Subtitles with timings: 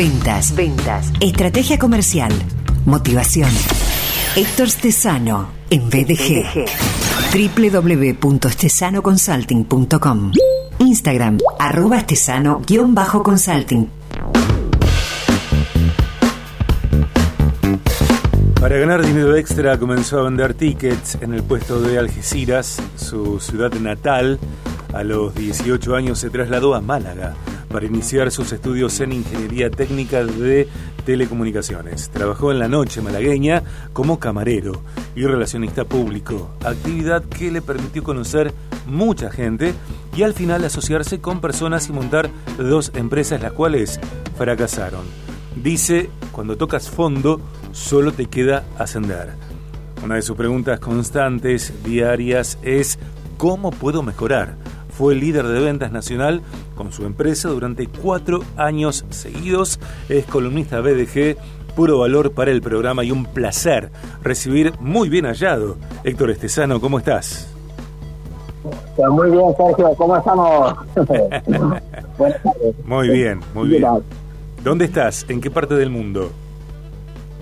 [0.00, 0.56] Ventas.
[0.56, 1.12] Ventas.
[1.20, 2.32] Estrategia comercial.
[2.86, 3.50] Motivación.
[4.34, 6.64] Héctor Stesano en BDG.
[8.22, 10.32] www.stesanoconsulting.com
[10.78, 13.90] Instagram, arroba estesano-consulting.
[18.58, 23.74] Para ganar dinero extra comenzó a vender tickets en el puesto de Algeciras, su ciudad
[23.74, 24.38] natal.
[24.94, 27.34] A los 18 años se trasladó a Málaga
[27.70, 30.66] para iniciar sus estudios en Ingeniería Técnica de
[31.06, 32.10] Telecomunicaciones.
[32.10, 34.82] Trabajó en la noche malagueña como camarero
[35.14, 38.52] y relacionista público, actividad que le permitió conocer
[38.86, 39.72] mucha gente
[40.16, 42.28] y al final asociarse con personas y montar
[42.58, 44.00] dos empresas las cuales
[44.36, 45.04] fracasaron.
[45.54, 49.30] Dice, cuando tocas fondo, solo te queda ascender.
[50.02, 52.98] Una de sus preguntas constantes, diarias, es
[53.36, 54.56] ¿cómo puedo mejorar?
[54.88, 56.42] Fue líder de ventas nacional
[56.80, 59.78] con su empresa durante cuatro años seguidos.
[60.08, 61.36] Es columnista BDG,
[61.76, 63.90] puro valor para el programa y un placer
[64.22, 65.76] recibir muy bien hallado.
[66.04, 67.52] Héctor Estesano, ¿cómo estás?
[69.10, 70.74] Muy bien, Sergio, ¿cómo estamos?
[72.84, 73.84] Muy bien, muy bien.
[74.62, 75.24] ¿Dónde estás?
[75.28, 76.30] ¿En qué parte del mundo?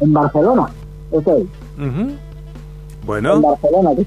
[0.00, 0.68] En Barcelona,
[1.10, 1.48] estoy.
[3.04, 3.34] Bueno.
[3.36, 4.04] En Barcelona, que,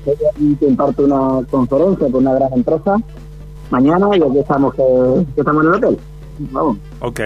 [0.60, 2.98] que imparto una conferencia con una gran empresa
[3.72, 4.84] mañana y aquí estamos, que,
[5.36, 5.98] estamos en el hotel.
[6.52, 6.78] Vamos.
[7.00, 7.20] Ok.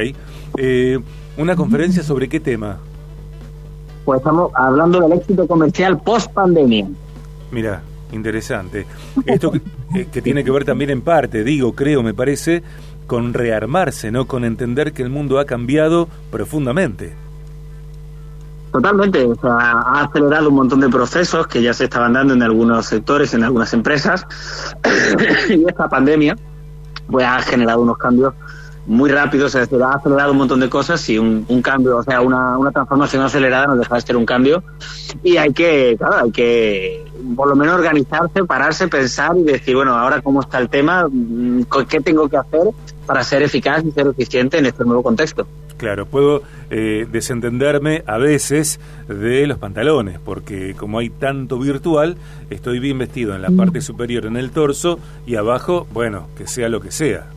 [0.58, 1.00] Eh,
[1.38, 2.78] ¿Una conferencia sobre qué tema?
[4.06, 6.88] Pues estamos hablando del éxito comercial post pandemia.
[7.52, 8.86] Mira, interesante.
[9.26, 9.52] Esto
[9.96, 12.64] eh, que, tiene que ver también en parte, digo, creo, me parece,
[13.08, 14.28] con rearmarse, ¿no?
[14.28, 17.14] Con entender que el mundo ha cambiado profundamente.
[18.76, 22.44] Totalmente, o sea, ha acelerado un montón de procesos que ya se estaban dando en
[22.44, 24.28] algunos sectores, en algunas empresas,
[25.50, 26.36] y esta pandemia
[27.10, 28.34] pues ha generado unos cambios
[28.86, 32.22] muy rápidos, es decir, ha acelerado un montón de cosas y un, cambio, o sea,
[32.22, 34.64] una, una transformación acelerada no deja de ser un cambio
[35.24, 37.06] y hay que, claro, hay que
[37.36, 41.64] por lo menos organizarse, pararse, pensar y decir, bueno, ahora cómo está el tema, mm,
[41.90, 42.68] qué tengo que hacer
[43.06, 45.48] para ser eficaz y ser eficiente en este nuevo contexto.
[45.78, 48.80] Claro, puedo eh, desentenderme a veces
[49.10, 52.18] de los pantalones, porque como hay tanto virtual,
[52.50, 56.70] estoy bien vestido en la parte superior, en el torso, y abajo, bueno, que sea
[56.70, 57.28] lo que sea.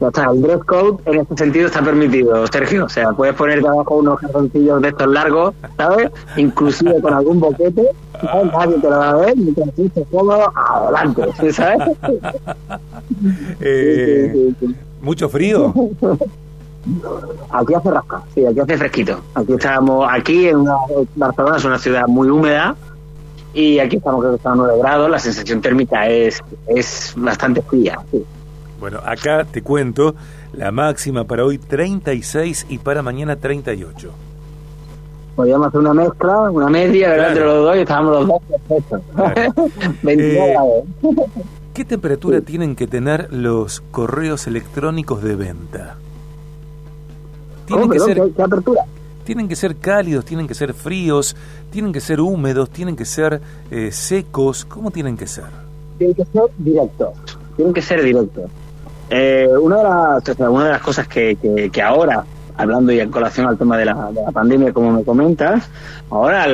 [0.00, 2.84] O sea, el dress code en este sentido está permitido, Sergio.
[2.84, 6.10] O sea, puedes ponerte abajo unos calzoncillos de estos largos, ¿sabes?
[6.36, 7.90] Inclusive con algún boquete,
[8.22, 11.78] Nadie te lo va a ver, mientras estés cómodo, adelante, ¿sabes?
[13.60, 14.52] Eh,
[15.00, 15.72] ¿Mucho frío?
[17.50, 19.20] Aquí hace rasca, sí, aquí hace fresquito.
[19.34, 20.64] Aquí estamos, aquí en
[21.16, 22.76] Barcelona es una ciudad muy húmeda
[23.52, 27.60] y aquí estamos creo que están a 9 grados, la sensación térmica es, es bastante
[27.62, 27.98] fría.
[28.78, 30.14] Bueno, acá te cuento,
[30.52, 34.10] la máxima para hoy 36 y para mañana 38.
[35.34, 37.28] Podríamos hacer una mezcla, una media, ¿verdad?
[37.28, 39.00] Entre los dos y estábamos los dos perfectos.
[40.08, 40.56] Eh,
[41.74, 45.96] ¿Qué temperatura tienen que tener los correos electrónicos de venta?
[47.66, 48.84] tienen que ser ¿qué, apertura?
[49.24, 51.36] Tienen que ser cálidos, tienen que ser fríos,
[51.70, 53.40] tienen que ser húmedos, tienen que ser
[53.70, 54.64] eh, secos.
[54.64, 55.44] ¿Cómo tienen que ser?
[55.98, 57.10] Tienen que ser directos.
[57.56, 58.50] Tienen que ser directos.
[59.10, 61.36] Eh, una, de las, una de las cosas que,
[61.72, 62.24] que, ahora,
[62.56, 65.70] hablando y en colación al tema de la, de la pandemia, como me comentas,
[66.10, 66.44] ahora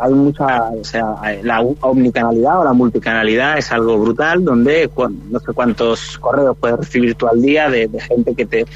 [0.00, 4.90] hay mucha, o sea, la omnicanalidad o la multicanalidad es algo brutal, donde
[5.30, 8.66] no sé cuántos correos puedes recibir tú al día de gente que te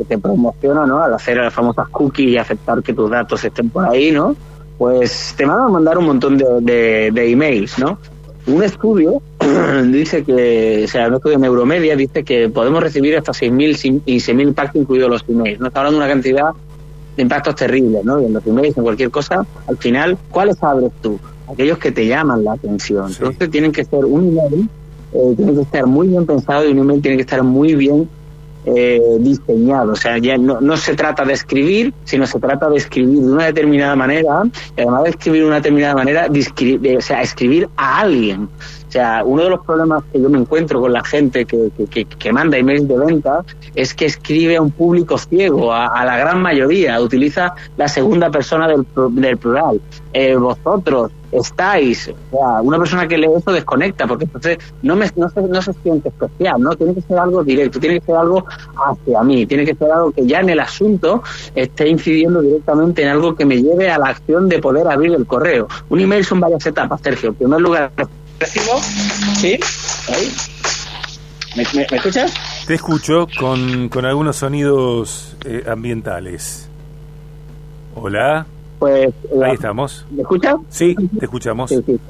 [0.00, 1.02] que te promociona, ¿no?
[1.02, 4.34] Al hacer las famosas cookies y aceptar que tus datos estén por ahí, ¿no?
[4.78, 7.98] Pues te van a mandar un montón de, de, emails, ¿no?
[8.46, 9.20] Un estudio
[9.90, 14.16] dice que, o sea, un estudio de Neuromedia dice que podemos recibir hasta 6.000 y
[14.16, 15.60] 6.000 impactos incluidos los emails.
[15.60, 16.50] No está hablando de una cantidad
[17.16, 18.20] de impactos terribles, ¿no?
[18.20, 21.18] Y en los emails, en cualquier cosa, al final, ¿cuáles abres tú?
[21.50, 23.10] Aquellos que te llaman la atención.
[23.10, 24.68] Entonces tienen que ser un email,
[25.12, 28.08] eh, tiene que estar muy bien pensado y un email tiene que estar muy bien
[28.64, 29.92] eh, diseñado.
[29.92, 33.32] O sea, ya no, no se trata de escribir, sino se trata de escribir de
[33.32, 34.42] una determinada manera,
[34.76, 38.48] además de escribir de una determinada manera, de, o sea, escribir a alguien.
[38.88, 42.04] O sea, uno de los problemas que yo me encuentro con la gente que, que,
[42.04, 43.44] que, manda emails de venta
[43.76, 48.66] es que escribe a un público ciego, a, la gran mayoría, utiliza la segunda persona
[48.66, 49.80] del, del plural.
[50.12, 52.08] Eh, vosotros, estáis.
[52.08, 55.72] O sea, una persona que lee eso desconecta, porque entonces no, me, se, no se
[55.82, 56.74] siente especial, ¿no?
[56.74, 58.44] Tiene que ser algo directo, tiene que ser algo
[58.76, 61.22] hacia mí, tiene que ser algo que ya en el asunto
[61.54, 65.26] esté incidiendo directamente en algo que me lleve a la acción de poder abrir el
[65.26, 65.68] correo.
[65.88, 67.30] Un email son varias etapas, Sergio.
[67.30, 67.92] En primer lugar,
[68.38, 68.78] recibo,
[69.36, 69.58] ¿sí?
[71.56, 72.32] ¿Me, escuchas?
[72.66, 76.68] Te escucho con, con algunos sonidos eh, ambientales.
[77.94, 78.46] Hola.
[78.80, 79.10] Pues,
[79.44, 80.04] Ahí estamos.
[80.10, 80.56] ¿Me escuchas?
[80.70, 81.70] Sí, te escuchamos.
[81.70, 82.00] Sí, sí.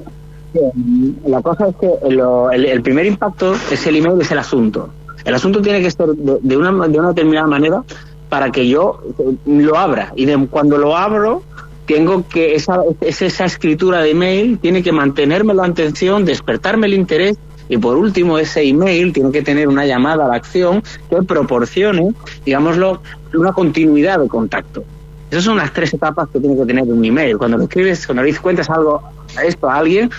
[1.27, 4.89] La cosa es que lo- el, el primer impacto es el email, es el asunto.
[5.23, 7.83] El asunto tiene que ser de, de una, de una determinada manera
[8.29, 10.11] para que yo eh, lo abra.
[10.15, 11.43] Y de- cuando lo abro,
[11.85, 16.93] tengo que, esa, es esa escritura de email tiene que mantenerme la atención, despertarme el
[16.95, 17.37] interés.
[17.69, 22.13] Y por último, ese email tiene que tener una llamada a la acción que proporcione,
[22.45, 23.01] digámoslo,
[23.33, 24.83] una continuidad de contacto.
[25.31, 27.37] Esas son las tres etapas que tiene que tener un email.
[27.37, 29.01] Cuando lo escribes, cuando le cuentas algo
[29.37, 30.09] a esto a alguien,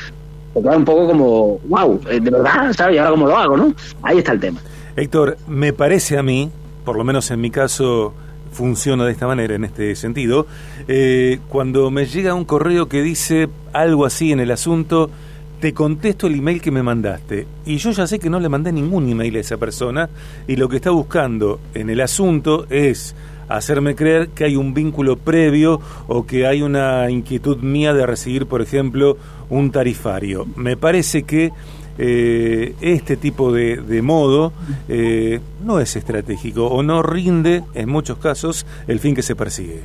[0.55, 2.97] te queda un poco como, wow, de verdad, ¿sabes?
[2.97, 3.75] Y ahora cómo lo hago, ¿no?
[4.03, 4.59] Ahí está el tema.
[4.97, 6.51] Héctor, me parece a mí,
[6.87, 8.15] por lo menos en mi caso
[8.53, 10.47] funciona de esta manera, en este sentido,
[10.89, 15.11] eh, cuando me llega un correo que dice algo así en el asunto,
[15.61, 17.47] te contesto el email que me mandaste.
[17.67, 20.09] Y yo ya sé que no le mandé ningún email a esa persona
[20.49, 23.15] y lo que está buscando en el asunto es
[23.57, 28.47] hacerme creer que hay un vínculo previo o que hay una inquietud mía de recibir,
[28.47, 29.17] por ejemplo,
[29.51, 30.47] un tarifario.
[30.57, 31.53] Me parece que
[31.99, 34.53] eh, este tipo de, modo
[34.89, 39.83] eh, no es estratégico o no rinde en muchos casos el fin que se persigue.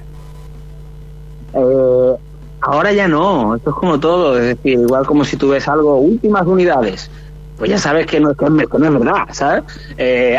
[1.53, 2.15] Eh,
[2.61, 5.97] ahora ya no, esto es como todo, es decir, igual como si tú ves algo,
[5.97, 7.11] últimas unidades,
[7.57, 9.63] pues ya sabes que no, que no es- verdad, ¿sabes?
[9.98, 10.38] Eh,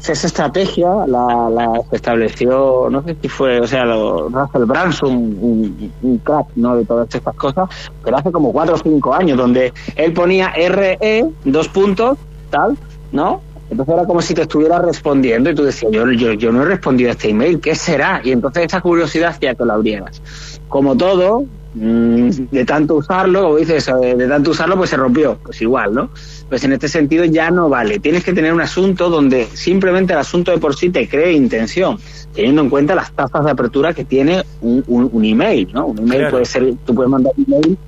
[0.00, 5.92] esa estrategia la, la estableció, no sé si fue, o sea, lo, Russell Branson, un,
[6.02, 6.76] un crack, ¿no?
[6.76, 7.68] De todas estas cosas,
[8.04, 12.18] pero hace como cuatro o cinco años, donde él ponía RE, dos puntos,
[12.50, 12.76] tal,
[13.12, 13.40] ¿no?
[13.70, 16.64] Entonces era como si te estuviera respondiendo y tú decías, yo, yo, yo no he
[16.64, 18.20] respondido a este email, ¿qué será?
[18.24, 20.20] Y entonces esa curiosidad hacía que lo abrieras.
[20.68, 21.44] Como todo,
[21.74, 25.38] de tanto usarlo, como dices, eh, de tanto usarlo, pues se rompió.
[25.42, 26.10] Pues igual, ¿no?
[26.48, 27.98] Pues en este sentido ya no vale.
[28.00, 31.98] Tienes que tener un asunto donde simplemente el asunto de por sí te cree intención,
[32.34, 35.86] teniendo en cuenta las tasas de apertura que tiene un, un, un email, ¿no?
[35.86, 36.30] Un email Claro.
[36.32, 37.78] puede ser, tú puedes mandar un email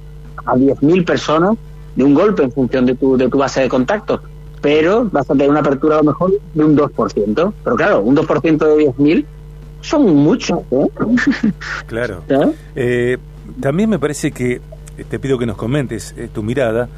[0.47, 1.57] a 10.000 personas
[1.97, 4.21] de un golpe en función de tu, de tu base de contactos,
[4.61, 7.53] pero vas a tener una apertura a lo mejor de un 2%.
[7.65, 9.25] Pero claro, un 2% de 10.000
[9.81, 10.87] son muchos, ¿eh?
[11.87, 12.23] Claro.
[12.29, 12.55] ¿Sabes?
[12.77, 13.19] Eh,
[13.61, 14.61] también me parece que,
[14.99, 16.89] eh, te pido que nos comentes eh, tu mirada,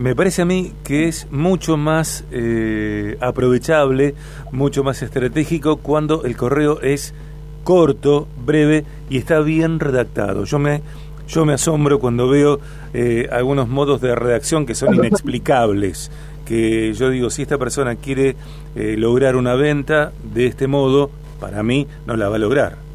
[0.00, 4.14] me parece a mí que es mucho más eh, aprovechable,
[4.52, 7.12] mucho más estratégico cuando el correo es
[7.64, 10.44] corto, breve y está bien redactado.
[10.44, 10.80] Yo me,
[11.28, 12.60] yo me asombro cuando veo
[12.94, 16.10] eh, algunos modos de redacción que son inexplicables,
[16.46, 18.36] que yo digo, si esta persona quiere
[18.74, 22.89] eh, lograr una venta de este modo, para mí no la va a lograr.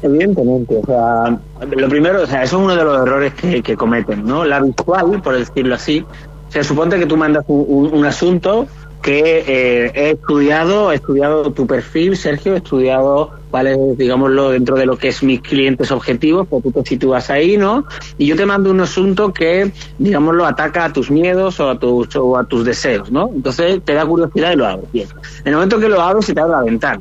[0.00, 1.38] Evidentemente, o sea,
[1.76, 4.44] lo primero, o sea, eso es uno de los errores que, que cometen, ¿no?
[4.44, 6.04] La visual, por decirlo así,
[6.50, 8.66] se supone que tú mandas un, un- un asunto
[9.02, 14.86] que eh, he estudiado, he estudiado tu perfil, Sergio, he estudiado, vale, digámoslo, dentro de
[14.86, 17.84] lo que es mis clientes objetivos, pues tú te sitúas ahí, ¿no?
[18.18, 22.14] Y yo te mando un asunto que, digámoslo, ataca a tus miedos o a tus,
[22.16, 23.30] o a tus deseos, ¿no?
[23.34, 24.92] Entonces te da curiosidad y lo abres.
[24.92, 25.08] Bien.
[25.40, 27.00] En el momento que lo abres, se te abre la ventana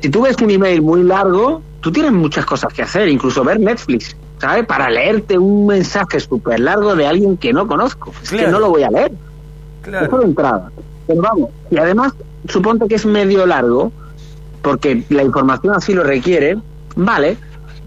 [0.00, 3.60] si tú ves un email muy largo, tú tienes muchas cosas que hacer, incluso ver
[3.60, 4.66] Netflix, ¿sabes?
[4.66, 8.12] Para leerte un mensaje súper largo de alguien que no conozco.
[8.22, 9.12] Es que no lo voy a leer.
[9.82, 10.06] Claro.
[10.06, 10.70] Eso de entrada.
[11.06, 12.12] Pero vamos, y además,
[12.48, 13.92] suponte que es medio largo,
[14.62, 16.58] porque la información así lo requiere,
[16.96, 17.36] vale,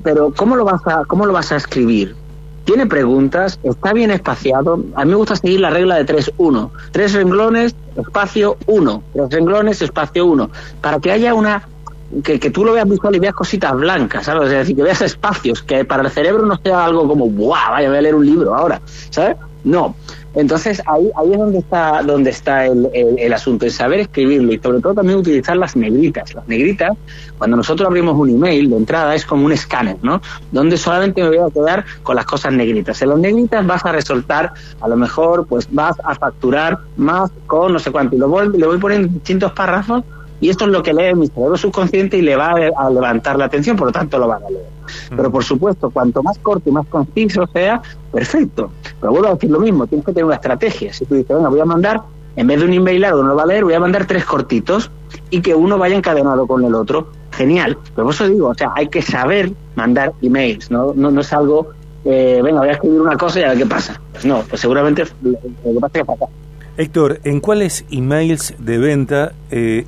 [0.03, 2.15] pero ¿cómo lo vas a, cómo lo vas a escribir?
[2.63, 4.83] Tiene preguntas, está bien espaciado.
[4.95, 6.69] A mí me gusta seguir la regla de 3-1.
[6.91, 9.03] Tres renglones, espacio 1.
[9.11, 10.49] Tres renglones, espacio 1.
[10.79, 11.67] Para que haya una.
[12.23, 14.45] Que, que tú lo veas visual y veas cositas blancas, ¿sabes?
[14.51, 17.69] Es decir, que veas espacios, que para el cerebro no sea algo como, ¡buah!
[17.71, 19.37] Vaya, voy a leer un libro ahora, ¿sabes?
[19.63, 19.95] No.
[20.35, 24.53] Entonces ahí, ahí es donde está, donde está el, el- el asunto, en saber escribirlo
[24.53, 26.33] y sobre todo también utilizar las negritas.
[26.33, 26.93] Las negritas,
[27.37, 30.21] cuando nosotros abrimos un email de entrada, es como un escáner, ¿no?
[30.51, 33.01] Donde solamente me voy a quedar con las cosas negritas.
[33.01, 37.73] En las negritas vas a resaltar, a lo mejor, pues vas a facturar más con
[37.73, 38.15] no sé cuánto.
[38.15, 40.03] Y lo voy, le voy poniendo distintos párrafos
[40.41, 43.37] y esto es lo que lee mi cerebro subconsciente y le va a, a levantar
[43.37, 44.79] la atención, por lo tanto lo van a leer.
[45.09, 47.81] Pero por supuesto, cuanto más corto y más conciso sea,
[48.11, 48.71] perfecto.
[48.99, 50.93] Pero vuelvo a decir lo mismo, tienes que tener una estrategia.
[50.93, 52.01] Si tú dices, venga, voy a mandar,
[52.35, 54.25] en vez de un email largo, no lo va a leer, voy a mandar tres
[54.25, 54.89] cortitos
[55.29, 57.11] y que uno vaya encadenado con el otro.
[57.31, 57.77] Genial.
[57.95, 61.31] Pero por eso digo, o sea, hay que saber mandar emails, no, no, no es
[61.31, 61.69] algo,
[62.05, 64.01] eh, venga, voy a escribir una cosa y a ver qué pasa.
[64.11, 66.25] Pues no, pues seguramente lo que pasa es que pasa.
[66.77, 69.85] Héctor, ¿en cuáles emails de venta eh,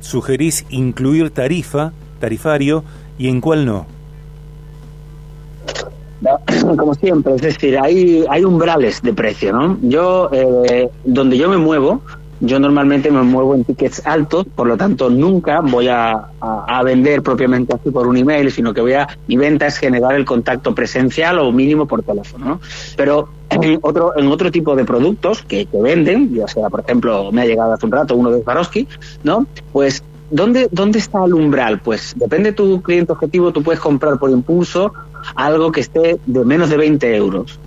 [0.00, 2.84] sugerís incluir tarifa, tarifario,
[3.18, 3.86] y en cuál no?
[6.76, 9.78] Como siempre, es decir, hay, hay umbrales de precio, ¿no?
[9.82, 12.02] Yo, eh, donde yo me muevo,
[12.40, 16.28] yo normalmente me muevo en tickets altos, por lo tanto nunca voy a,
[16.84, 20.24] vender propiamente así por un email, sino que voy a, mi venta es generar el
[20.24, 22.60] contacto presencial o mínimo por teléfono.
[22.96, 27.30] Pero en otro, en otro tipo de productos que, que venden, ya sea, por ejemplo,
[27.32, 28.88] me ha llegado hace un rato uno de Swarovski,
[29.22, 29.46] ¿no?
[29.72, 31.80] Pues ¿Dónde, ¿Dónde está el umbral?
[31.80, 34.92] Pues depende de tu cliente objetivo, tú puedes comprar por impulso
[35.34, 37.58] algo que esté de menos de 20 euros.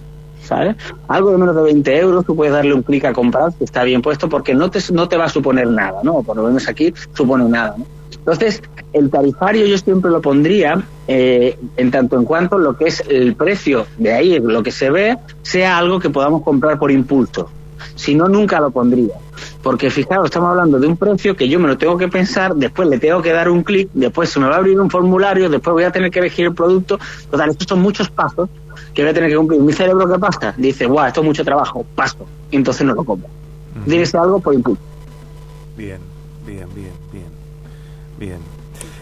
[0.44, 0.76] ¿Sabes?
[1.08, 3.84] Algo de menos de 20 euros, tú puedes darle un clic a comprar, que está
[3.84, 6.22] bien puesto, porque no te, no te va a suponer nada, ¿no?
[6.24, 7.86] Por lo menos aquí supone nada, ¿no?
[8.18, 8.62] Entonces,
[8.94, 13.36] el tarifario yo siempre lo pondría eh, en tanto en cuanto lo que es el
[13.36, 17.50] precio de ahí, lo que se ve, sea algo que podamos comprar por impulso.
[17.96, 19.16] Si no, nunca lo pondría.
[19.62, 22.88] Porque fijaros, estamos hablando de un precio que yo me lo tengo que pensar, después
[22.90, 25.74] le tengo que dar un clic, después se me va a abrir un formulario, después
[25.74, 27.00] voy a tener que elegir el producto.
[27.30, 28.50] Total, estos son muchos pasos
[28.94, 29.62] que voy a tener que cumplir.
[29.62, 30.54] Mi cerebro, ¿qué pasa?
[30.58, 32.26] Dice, guau, esto es mucho trabajo, paso.
[32.52, 33.30] Y entonces no lo compro.
[33.76, 34.82] Uh algo por impulso.
[35.76, 36.00] Bien,
[36.46, 37.26] bien, bien, bien.
[38.20, 38.53] Bien.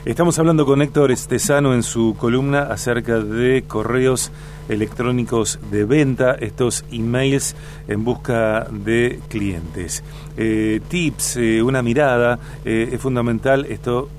[0.04, 4.32] Estamos hablando con Héctor Estesano en su columna acerca de correos
[4.68, 7.56] electrónicos de venta, estos emails
[7.88, 10.04] en busca de clientes.
[10.38, 13.68] Eh, tips, eh, una mirada, eh, es fundamental.
[13.70, 14.10] Esto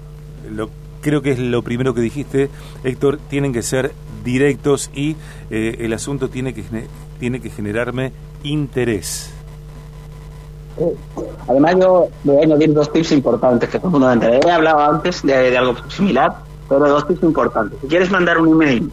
[0.54, 0.70] lo,
[1.00, 2.48] creo que es lo primero que dijiste,
[2.84, 5.16] Héctor, tienen que ser directos y
[5.50, 6.62] eh, el asunto tiene que,
[7.18, 8.12] tiene que generarme
[8.44, 9.31] interés.
[11.48, 14.44] Además, yo voy a añadir dos tips importantes que fundamentales.
[14.44, 16.34] He hablado antes de, algo similar,
[16.68, 17.78] pero dos tips importantes.
[17.80, 18.90] Si quieres mandar un email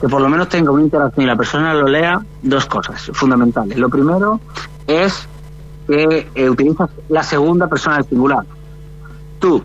[0.00, 3.78] que por lo menos tenga una interacción y la persona lo lea, dos cosas fundamentales.
[3.78, 4.40] Lo primero
[4.86, 5.28] es
[5.86, 8.44] que eh, utilizas la segunda persona del singular.
[9.38, 9.62] Tú,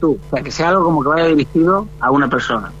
[0.00, 0.18] tú.
[0.26, 2.72] O sea, que sea algo como que vaya dirigido a una persona.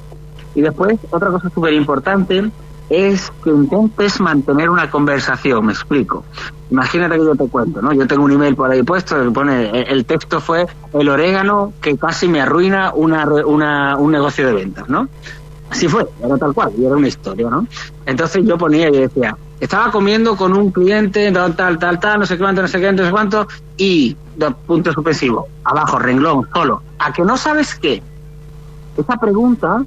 [0.56, 2.50] Y después, otra cosa súper importante
[2.88, 6.24] es que intentes mantener una conversación, me explico.
[6.70, 7.92] Imagínate que yo te cuento, ¿no?
[7.92, 12.28] Yo tengo un email por ahí puesto, pone, el texto fue el orégano que casi
[12.28, 15.08] me arruina una, una, un negocio de ventas, ¿no?
[15.70, 17.66] Así fue, era tal cual, era una historia, ¿no?
[18.04, 22.26] Entonces yo ponía y decía, estaba comiendo con un cliente, tal, tal, tal, tal, no
[22.26, 24.16] sé cuánto, no sé qué, no sé cuánto, y,
[24.66, 26.82] punto suspensivo, abajo, renglón, solo.
[26.98, 28.02] ¿A que no sabes qué?
[28.96, 29.84] Esa pregunta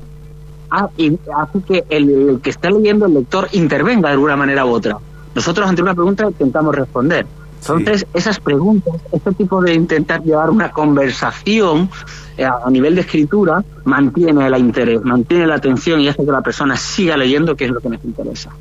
[0.72, 4.70] Ah, y hace que el, que está leyendo, el lector, intervenga de alguna manera u
[4.70, 4.98] otra.
[5.34, 7.26] Nosotros ante una pregunta intentamos responder.
[7.62, 11.90] Entonces, esas preguntas, este tipo de intentar llevar una conversación
[12.38, 16.42] eh, a nivel de escritura, mantiene el interés, mantiene la atención y hace que la
[16.42, 18.52] persona siga leyendo, que es lo que nos interesa.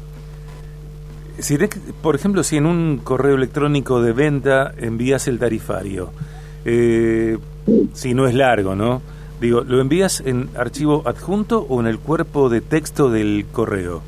[1.38, 1.56] Si
[2.02, 6.10] por ejemplo, si en un correo electrónico de venta envías el tarifario,
[6.64, 7.38] eh,
[7.92, 9.00] si no es largo, ¿no?
[9.40, 14.02] Digo, ¿lo envías en archivo adjunto o en el cuerpo de texto del correo?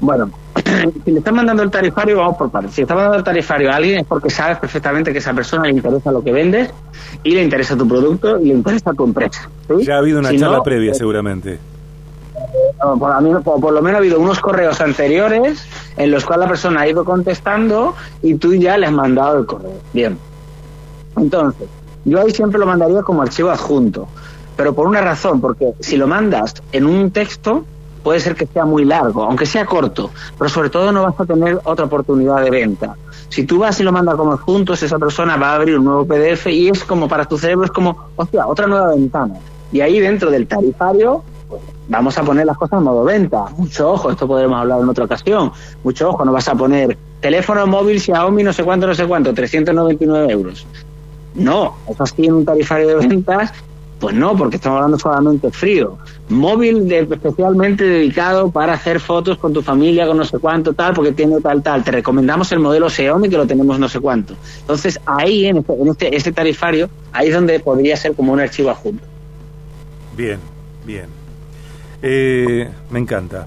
[0.00, 0.30] Bueno,
[1.04, 2.74] si le estás mandando el tarifario, vamos por partes.
[2.74, 5.64] Si estás mandando el tarifario a alguien es porque sabes perfectamente que a esa persona
[5.64, 6.70] le interesa lo que vendes
[7.22, 9.48] y le interesa tu producto y le interesa tu empresa.
[9.80, 11.58] Ya ha habido una charla previa, seguramente.
[12.78, 16.80] Por, mí, por, lo menos ha habido unos correos anteriores en los cuales la persona
[16.82, 19.80] ha ido contestando y tú ya le has mandado el correo.
[19.92, 20.16] Bien.
[21.16, 21.68] Entonces,
[22.04, 24.08] yo ahí siempre lo mandaría como archivo adjunto,
[24.56, 27.64] pero por una razón, porque si lo mandas en un texto,
[28.02, 31.24] puede ser que sea muy largo, aunque sea corto, pero sobre todo no vas a
[31.24, 32.96] tener otra oportunidad de venta.
[33.28, 36.06] Si tú vas y lo mandas como adjuntos, esa persona va a abrir un nuevo
[36.06, 39.34] PDF y es como para tu cerebro, es como, hostia, otra nueva ventana.
[39.70, 43.44] Y ahí dentro del tarifario, pues, vamos a poner las cosas en modo venta.
[43.56, 45.52] Mucho ojo, esto podremos hablar en otra ocasión.
[45.84, 49.34] Mucho ojo, no vas a poner teléfono móvil Xiaomi no sé cuánto, no sé cuánto,
[49.34, 50.66] 399 euros.
[51.38, 53.52] No, eso sí en un tarifario de ventas,
[53.98, 55.98] pues no, porque estamos hablando solamente frío.
[56.28, 60.94] Móvil de, especialmente dedicado para hacer fotos con tu familia, con no sé cuánto, tal,
[60.94, 61.82] porque tiene tal, tal.
[61.82, 64.34] Te recomendamos el modelo Xiaomi que lo tenemos no sé cuánto.
[64.60, 68.40] Entonces, ahí, en este, en este, este tarifario, ahí es donde podría ser como un
[68.40, 69.04] archivo adjunto.
[70.16, 70.38] Bien,
[70.84, 71.06] bien.
[72.02, 73.46] Eh, me encanta.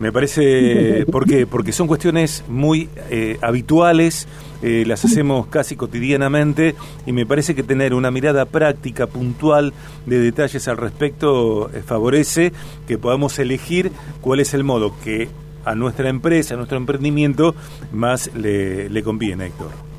[0.00, 1.46] Me parece, ¿por qué?
[1.46, 4.26] Porque son cuestiones muy eh, habituales,
[4.62, 9.74] eh, las hacemos casi cotidianamente y me parece que tener una mirada práctica, puntual,
[10.06, 12.54] de detalles al respecto eh, favorece
[12.88, 13.92] que podamos elegir
[14.22, 15.28] cuál es el modo que
[15.66, 17.54] a nuestra empresa, a nuestro emprendimiento,
[17.92, 19.89] más le, le conviene, Héctor.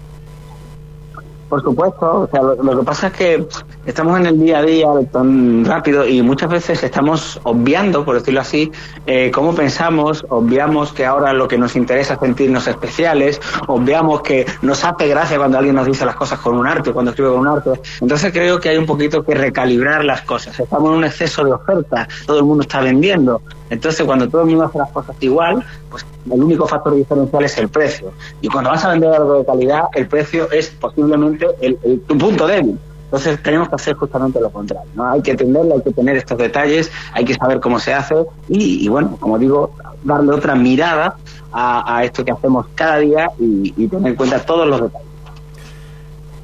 [1.51, 3.46] Por supuesto, o sea, lo, que pasa es que
[3.86, 8.39] estamos en el día a día tan rápido y muchas veces estamos obviando, por decirlo
[8.39, 8.72] así,
[9.05, 14.46] eh, cómo pensamos, obviamos que ahora lo que nos interesa es sentirnos especiales, obviamos que
[14.62, 17.41] nos hace gracia cuando alguien nos dice las cosas con un arte, cuando escribe con
[17.41, 17.72] un arte.
[18.00, 20.58] Entonces creo que hay un poquito que recalibrar las cosas.
[20.58, 23.41] Estamos en un exceso de oferta, todo el mundo está vendiendo.
[23.71, 27.57] Entonces cuando todo el mundo hace las cosas igual, pues el único factor diferencial es
[27.57, 28.11] el precio.
[28.41, 32.45] Y cuando vas a vender algo de calidad, el precio es posiblemente el, tu punto
[32.45, 32.77] débil.
[33.05, 34.91] Entonces tenemos que hacer justamente lo contrario.
[34.93, 35.09] ¿no?
[35.09, 38.15] Hay que entenderlo, hay que tener estos detalles, hay que saber cómo se hace
[38.49, 39.73] y, bueno, como digo,
[40.03, 41.15] darle otra mirada
[41.53, 45.07] a, esto que hacemos cada día y, tener en cuenta todos los detalles.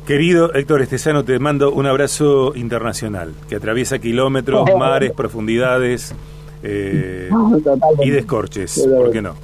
[0.05, 6.15] Querido Héctor Estesano, te mando un abrazo internacional que atraviesa kilómetros, mares, profundidades
[6.63, 7.29] eh,
[8.03, 9.35] y descorches, ¿por qué no?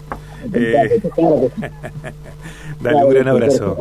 [0.54, 1.02] Eh,
[2.82, 3.78] dale un gran abrazo.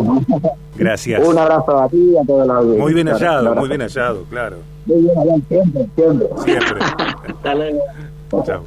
[0.77, 1.27] Gracias.
[1.27, 4.59] Un abrazo a ti y a todos los Muy bien hallado, muy bien hallado, claro.
[4.87, 6.29] Muy bien hallado, siempre, siempre.
[6.45, 6.81] Siempre.
[8.45, 8.63] Chao.